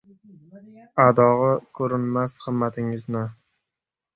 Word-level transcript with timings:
Adogi 1.05 1.51
kurinmas 1.73 2.31
ximmatingizni 2.43 3.23